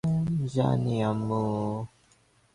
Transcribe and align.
জানি, 0.53 0.95
আম্মু। 1.03 1.41